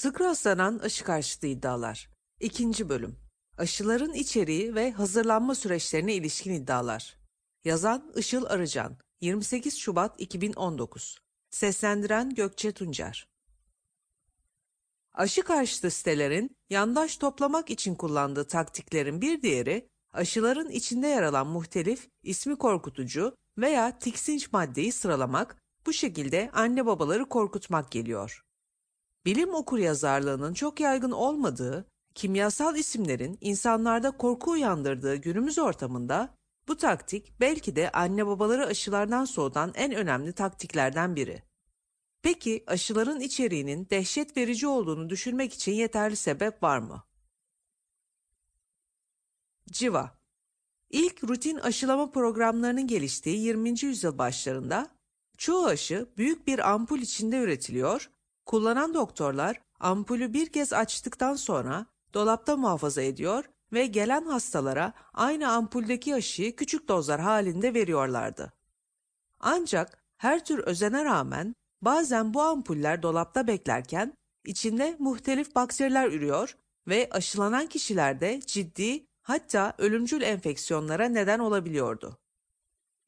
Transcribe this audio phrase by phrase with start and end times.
[0.00, 2.10] Sık rastlanan aşı karşıtı iddialar.
[2.40, 3.16] İkinci bölüm.
[3.58, 7.18] Aşıların içeriği ve hazırlanma süreçlerine ilişkin iddialar.
[7.64, 8.96] Yazan Işıl Arıcan.
[9.20, 11.18] 28 Şubat 2019.
[11.50, 13.28] Seslendiren Gökçe Tuncer.
[15.14, 22.08] Aşı karşıtı sitelerin yandaş toplamak için kullandığı taktiklerin bir diğeri, aşıların içinde yer alan muhtelif,
[22.22, 25.56] ismi korkutucu veya tiksinç maddeyi sıralamak,
[25.86, 28.42] bu şekilde anne babaları korkutmak geliyor.
[29.24, 36.34] Bilim okuryazarlığının çok yaygın olmadığı, kimyasal isimlerin insanlarda korku uyandırdığı günümüz ortamında
[36.68, 41.42] bu taktik belki de anne babaları aşılardan soğutan en önemli taktiklerden biri.
[42.22, 47.04] Peki aşıların içeriğinin dehşet verici olduğunu düşünmek için yeterli sebep var mı?
[49.70, 50.20] Civa
[50.90, 53.68] İlk rutin aşılama programlarının geliştiği 20.
[53.82, 54.96] yüzyıl başlarında
[55.38, 58.10] çoğu aşı büyük bir ampul içinde üretiliyor,
[58.50, 66.14] kullanan doktorlar ampulü bir kez açtıktan sonra dolapta muhafaza ediyor ve gelen hastalara aynı ampuldeki
[66.14, 68.52] aşıyı küçük dozlar halinde veriyorlardı.
[69.40, 74.12] Ancak her tür özene rağmen bazen bu ampuller dolapta beklerken
[74.44, 76.56] içinde muhtelif bakteriler ürüyor
[76.88, 82.18] ve aşılanan kişilerde ciddi hatta ölümcül enfeksiyonlara neden olabiliyordu.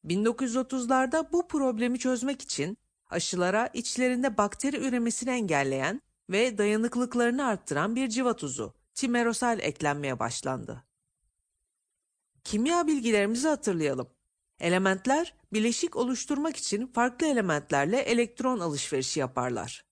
[0.05, 2.79] 1930'larda bu problemi çözmek için
[3.13, 10.85] aşılara içlerinde bakteri üremesini engelleyen ve dayanıklılıklarını arttıran bir civa tuzu, timerosal eklenmeye başlandı.
[12.45, 14.09] Kimya bilgilerimizi hatırlayalım.
[14.61, 19.85] Elementler bileşik oluşturmak için farklı elementlerle elektron alışverişi yaparlar.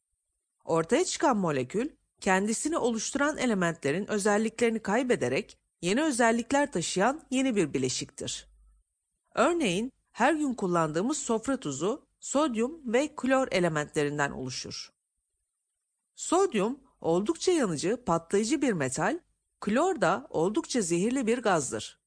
[0.64, 1.88] Ortaya çıkan molekül
[2.20, 8.48] kendisini oluşturan elementlerin özelliklerini kaybederek yeni özellikler taşıyan yeni bir bileşiktir.
[9.34, 14.92] Örneğin her gün kullandığımız sofra tuzu sodyum ve klor elementlerinden oluşur.
[16.14, 19.18] Sodyum oldukça yanıcı, patlayıcı bir metal,
[19.60, 22.00] klor da oldukça zehirli bir gazdır.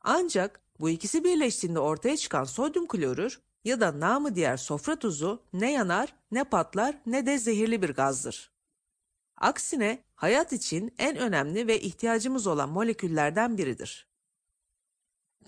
[0.00, 5.72] Ancak bu ikisi birleştiğinde ortaya çıkan sodyum klorür ya da namı diğer sofra tuzu ne
[5.72, 8.52] yanar, ne patlar ne de zehirli bir gazdır.
[9.36, 14.08] Aksine hayat için en önemli ve ihtiyacımız olan moleküllerden biridir.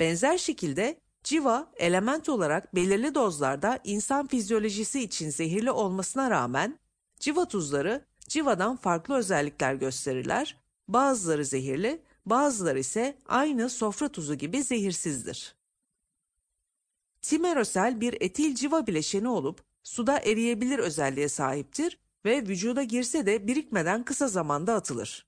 [0.00, 6.78] Benzer şekilde civa element olarak belirli dozlarda insan fizyolojisi için zehirli olmasına rağmen
[7.20, 10.56] civa tuzları civadan farklı özellikler gösterirler.
[10.88, 15.56] Bazıları zehirli, bazıları ise aynı sofra tuzu gibi zehirsizdir.
[17.22, 24.04] Timerosel bir etil civa bileşeni olup suda eriyebilir özelliğe sahiptir ve vücuda girse de birikmeden
[24.04, 25.26] kısa zamanda atılır.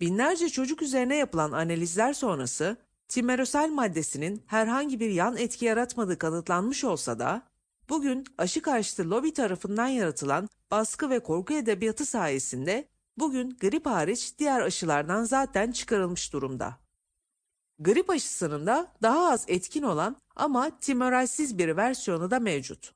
[0.00, 2.76] Binlerce çocuk üzerine yapılan analizler sonrası
[3.10, 7.42] timerosel maddesinin herhangi bir yan etki yaratmadığı kanıtlanmış olsa da
[7.88, 12.88] bugün aşı karşıtı lobi tarafından yaratılan baskı ve korku edebiyatı sayesinde
[13.18, 16.76] bugün grip hariç diğer aşılardan zaten çıkarılmış durumda.
[17.78, 22.94] Grip aşısının da daha az etkin olan ama timoralsiz bir versiyonu da mevcut.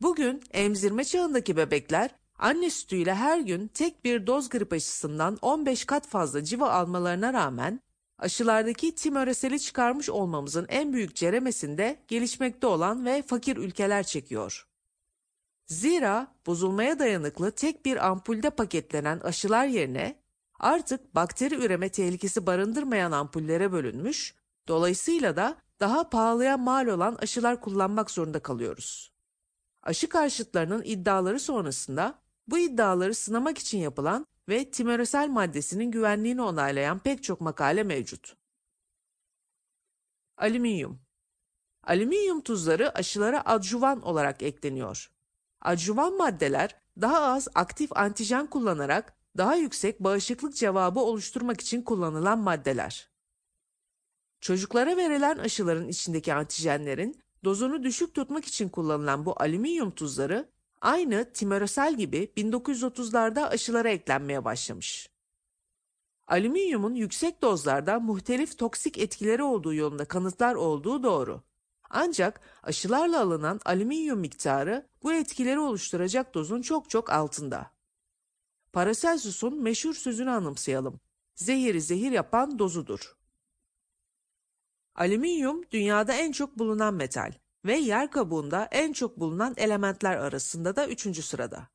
[0.00, 6.06] Bugün emzirme çağındaki bebekler anne sütüyle her gün tek bir doz grip aşısından 15 kat
[6.06, 7.80] fazla civa almalarına rağmen
[8.18, 14.68] aşılardaki timöreseli çıkarmış olmamızın en büyük ceremesinde gelişmekte olan ve fakir ülkeler çekiyor.
[15.66, 20.18] Zira bozulmaya dayanıklı tek bir ampulde paketlenen aşılar yerine
[20.58, 24.34] artık bakteri üreme tehlikesi barındırmayan ampullere bölünmüş,
[24.68, 29.12] dolayısıyla da daha pahalıya mal olan aşılar kullanmak zorunda kalıyoruz.
[29.82, 32.18] Aşı karşıtlarının iddiaları sonrasında
[32.48, 38.36] bu iddiaları sınamak için yapılan ve timerosel maddesinin güvenliğini onaylayan pek çok makale mevcut.
[40.36, 41.00] Alüminyum
[41.82, 45.10] Alüminyum tuzları aşılara adjuvan olarak ekleniyor.
[45.60, 53.10] Adjuvan maddeler daha az aktif antijen kullanarak daha yüksek bağışıklık cevabı oluşturmak için kullanılan maddeler.
[54.40, 60.48] Çocuklara verilen aşıların içindeki antijenlerin dozunu düşük tutmak için kullanılan bu alüminyum tuzları
[60.80, 65.10] aynı timerosel gibi 1930'larda aşılara eklenmeye başlamış.
[66.26, 71.42] Alüminyumun yüksek dozlarda muhtelif toksik etkileri olduğu yolunda kanıtlar olduğu doğru.
[71.90, 77.70] Ancak aşılarla alınan alüminyum miktarı bu etkileri oluşturacak dozun çok çok altında.
[78.72, 81.00] Paracelsus'un meşhur sözünü anımsayalım.
[81.34, 83.16] Zehiri zehir yapan dozudur.
[84.94, 87.32] Alüminyum dünyada en çok bulunan metal
[87.68, 91.68] ve yer kabuğunda en çok bulunan elementler arasında da üçüncü sırada.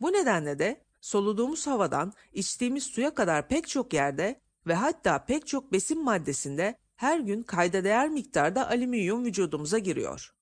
[0.00, 5.72] Bu nedenle de soluduğumuz havadan içtiğimiz suya kadar pek çok yerde ve hatta pek çok
[5.72, 10.34] besin maddesinde her gün kayda değer miktarda alüminyum vücudumuza giriyor.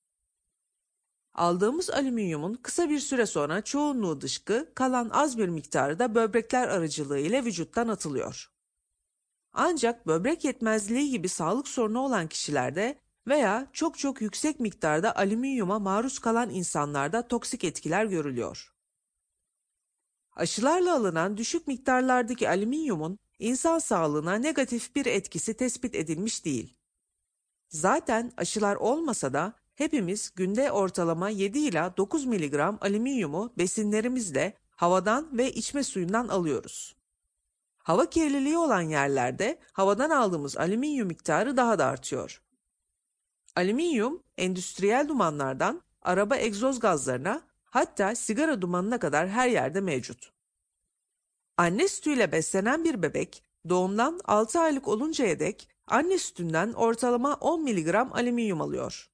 [1.34, 7.18] aldığımız alüminyumun kısa bir süre sonra çoğunluğu dışkı, kalan az bir miktarı da böbrekler aracılığı
[7.18, 8.52] ile vücuttan atılıyor.
[9.52, 12.98] Ancak böbrek yetmezliği gibi sağlık sorunu olan kişilerde
[13.28, 18.74] veya çok çok yüksek miktarda alüminyuma maruz kalan insanlarda toksik etkiler görülüyor.
[20.36, 26.78] Aşılarla alınan düşük miktarlardaki alüminyumun insan sağlığına negatif bir etkisi tespit edilmiş değil.
[27.68, 35.52] Zaten aşılar olmasa da hepimiz günde ortalama 7 ila 9 mg alüminyumu besinlerimizle havadan ve
[35.52, 36.96] içme suyundan alıyoruz.
[37.78, 42.42] Hava kirliliği olan yerlerde havadan aldığımız alüminyum miktarı daha da artıyor.
[43.58, 50.32] Alüminyum, endüstriyel dumanlardan araba egzoz gazlarına hatta sigara dumanına kadar her yerde mevcut.
[51.56, 57.94] Anne sütüyle beslenen bir bebek doğumdan 6 aylık oluncaya dek anne sütünden ortalama 10 mg
[57.94, 59.10] alüminyum alıyor.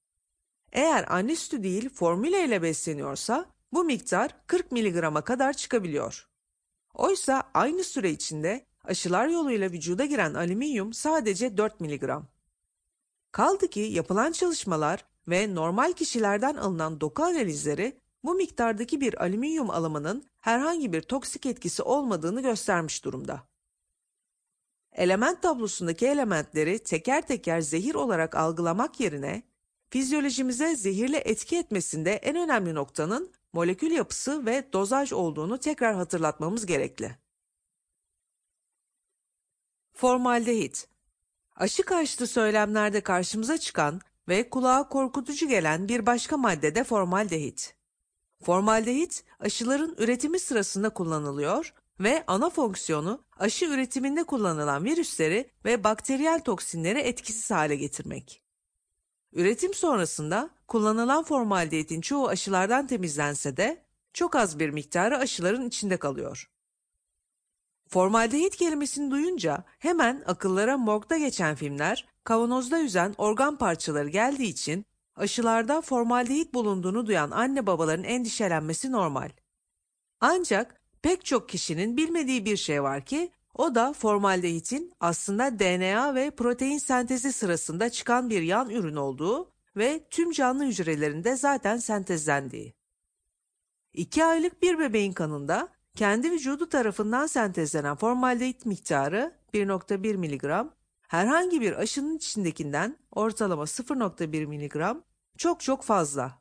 [0.73, 6.29] Eğer anne sütü değil formüle ile besleniyorsa bu miktar 40 mg'a kadar çıkabiliyor.
[6.94, 12.33] Oysa aynı süre içinde aşılar yoluyla vücuda giren alüminyum sadece 4 mg.
[13.34, 20.25] Kaldı ki yapılan çalışmalar ve normal kişilerden alınan doku analizleri bu miktardaki bir alüminyum alımının
[20.40, 23.42] herhangi bir toksik etkisi olmadığını göstermiş durumda.
[24.92, 29.42] Element tablosundaki elementleri teker teker zehir olarak algılamak yerine
[29.90, 37.16] fizyolojimize zehirli etki etmesinde en önemli noktanın molekül yapısı ve dozaj olduğunu tekrar hatırlatmamız gerekli.
[39.92, 40.94] Formaldehit
[41.56, 47.75] Aşı karşıtı söylemlerde karşımıza çıkan ve kulağa korkutucu gelen bir başka madde de formaldehit.
[48.43, 56.99] Formaldehit aşıların üretimi sırasında kullanılıyor ve ana fonksiyonu aşı üretiminde kullanılan virüsleri ve bakteriyel toksinleri
[56.99, 58.43] etkisiz hale getirmek.
[59.33, 66.51] Üretim sonrasında kullanılan formaldehitin çoğu aşılardan temizlense de çok az bir miktarı aşıların içinde kalıyor.
[67.94, 74.87] Formaldehit kelimesini duyunca hemen akıllara morgda geçen filmler, kavanozda yüzen organ parçaları geldiği için
[75.17, 79.31] aşılarda formaldehit bulunduğunu duyan anne babaların endişelenmesi normal.
[80.20, 86.31] Ancak pek çok kişinin bilmediği bir şey var ki o da formaldehitin aslında DNA ve
[86.31, 92.75] protein sentezi sırasında çıkan bir yan ürün olduğu ve tüm canlı hücrelerinde zaten sentezlendiği.
[93.93, 100.70] 2 aylık bir bebeğin kanında kendi vücudu tarafından sentezlenen formaldehit miktarı 1.1 mg,
[101.08, 105.02] herhangi bir aşının içindekinden ortalama 0.1 mg
[105.38, 106.38] çok çok fazla.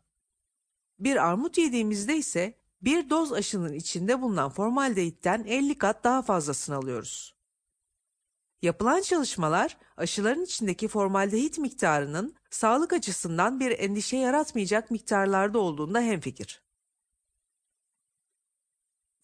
[1.00, 7.36] Bir armut yediğimizde ise bir doz aşının içinde bulunan formaldehitten 50 kat daha fazlasını alıyoruz.
[8.62, 16.64] Yapılan çalışmalar aşıların içindeki formaldehit miktarının sağlık açısından bir endişe yaratmayacak miktarlarda olduğunda hemfikir.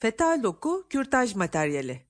[0.02, 2.06] Fetal doku kürtaj materyali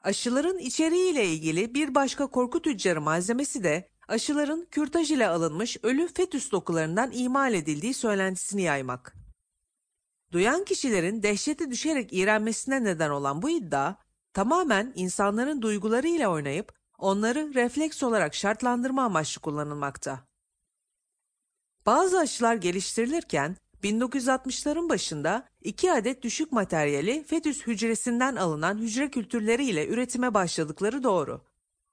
[0.00, 6.08] Aşıların içeriği ile ilgili bir başka korku tüccarı malzemesi de aşıların kürtaj ile alınmış ölü
[6.08, 9.16] fetüs dokularından imal edildiği söylentisini yaymak.
[10.32, 13.94] Duyan kişilerin dehşete düşerek iğrenmesine neden olan bu iddia,
[14.32, 20.26] tamamen insanların duyguları ile oynayıp onları refleks olarak şartlandırma amaçlı kullanılmakta.
[21.86, 23.56] Bazı aşılar geliştirilirken
[23.86, 31.40] 1960'ların başında iki adet düşük materyali fetüs hücresinden alınan hücre kültürleri ile üretime başladıkları doğru.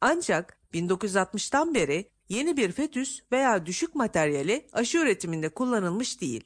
[0.01, 6.43] Ancak 1960'tan beri yeni bir fetüs veya düşük materyali aşı üretiminde kullanılmış değil.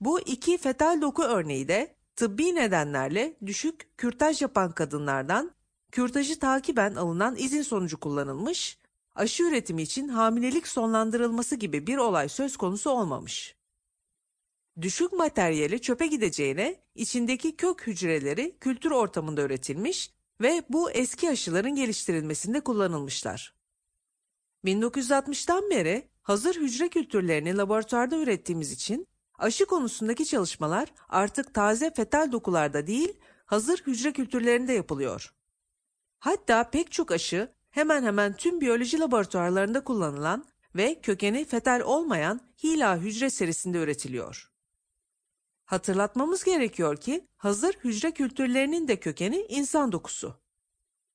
[0.00, 5.52] Bu iki fetal doku örneği de tıbbi nedenlerle düşük kürtaj yapan kadınlardan
[5.92, 8.78] kürtajı takiben alınan izin sonucu kullanılmış,
[9.14, 13.56] aşı üretimi için hamilelik sonlandırılması gibi bir olay söz konusu olmamış.
[14.80, 22.60] Düşük materyali çöpe gideceğine içindeki kök hücreleri kültür ortamında üretilmiş ve bu eski aşıların geliştirilmesinde
[22.60, 23.54] kullanılmışlar.
[24.64, 29.06] 1960'tan beri hazır hücre kültürlerini laboratuvarda ürettiğimiz için
[29.38, 33.14] aşı konusundaki çalışmalar artık taze fetal dokularda değil,
[33.46, 35.34] hazır hücre kültürlerinde yapılıyor.
[36.18, 40.44] Hatta pek çok aşı hemen hemen tüm biyoloji laboratuvarlarında kullanılan
[40.76, 44.53] ve kökeni fetal olmayan HeLa hücre serisinde üretiliyor.
[45.64, 50.40] Hatırlatmamız gerekiyor ki hazır hücre kültürlerinin de kökeni insan dokusu.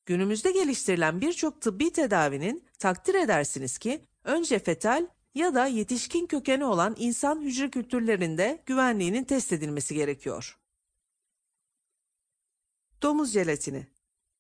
[0.06, 6.96] Günümüzde geliştirilen birçok tıbbi tedavinin takdir edersiniz ki önce fetal ya da yetişkin kökeni olan
[7.00, 10.60] insan hücre kültürlerinde güvenliğinin test edilmesi gerekiyor.
[13.02, 13.88] Domuz jelatini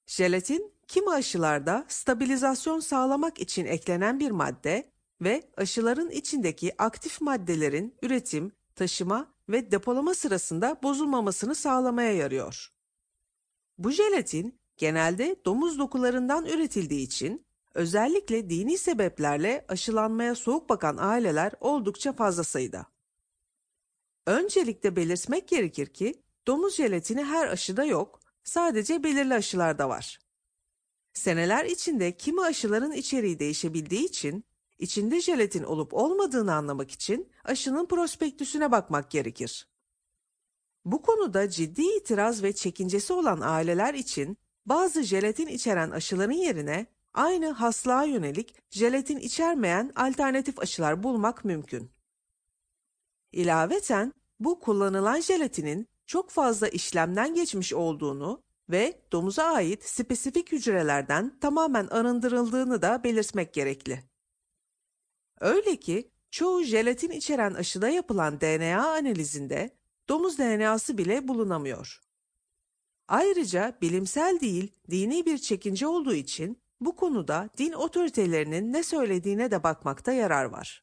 [0.09, 8.51] Jelatin, kimi aşılarda stabilizasyon sağlamak için eklenen bir madde ve aşıların içindeki aktif maddelerin üretim,
[8.75, 12.69] taşıma ve depolama sırasında bozulmamasını sağlamaya yarıyor.
[13.77, 22.13] Bu jelatin genelde domuz dokularından üretildiği için özellikle dini sebeplerle aşılanmaya soğuk bakan aileler oldukça
[22.13, 22.85] fazla sayıda.
[24.27, 30.19] Öncelikle belirtmek gerekir ki domuz jelatini her aşıda yok, sadece belirli aşılarda var.
[31.13, 34.43] Seneler içinde kimi aşıların içeriği değişebildiği için
[34.79, 39.67] içinde jelatin olup olmadığını anlamak için aşının prospektüsüne bakmak gerekir.
[40.85, 47.51] Bu konuda ciddi itiraz ve çekincesi olan aileler için bazı jelatin içeren aşıların yerine aynı
[47.51, 51.91] hastalığa yönelik jelatin içermeyen alternatif aşılar bulmak mümkün.
[53.31, 61.87] İlaveten bu kullanılan jelatinin çok fazla işlemden geçmiş olduğunu ve domuza ait spesifik hücrelerden tamamen
[61.87, 64.08] arındırıldığını da belirtmek gerekli.
[65.39, 69.77] Öyle ki çoğu jelatin içeren aşıda yapılan DNA analizinde
[70.09, 72.01] domuz DNA'sı bile bulunamıyor.
[73.07, 79.63] Ayrıca bilimsel değil, dini bir çekince olduğu için bu konuda din otoritelerinin ne söylediğine de
[79.63, 80.81] bakmakta yarar var.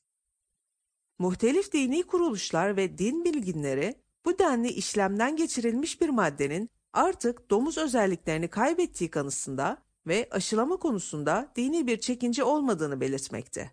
[1.19, 3.95] Muhtelif dini kuruluşlar ve din bilginleri
[4.25, 11.87] bu denli işlemden geçirilmiş bir maddenin artık domuz özelliklerini kaybettiği kanısında ve aşılama konusunda dini
[11.87, 13.73] bir çekince olmadığını belirtmekte.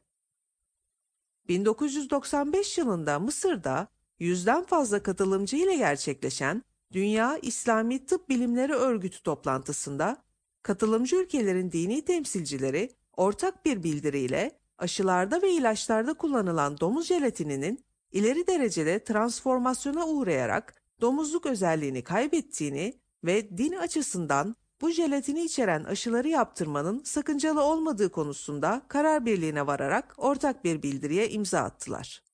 [1.48, 3.88] 1995 yılında Mısır'da
[4.20, 10.18] yüzden fazla katılımcı ile gerçekleşen Dünya İslami Tıp Bilimleri Örgütü toplantısında
[10.64, 19.04] katılımcı ülkelerin dini temsilcileri ortak bir bildiriyle aşılarda ve ilaçlarda kullanılan domuz jelatininin ileri derecede
[19.04, 28.12] transformasyona uğrayarak domuzluk özelliğini kaybettiğini ve din açısından bu jelatini içeren aşıları yaptırmanın sakıncalı olmadığı
[28.12, 32.33] konusunda karar birliğine vararak ortak bir bildiriye imza attılar.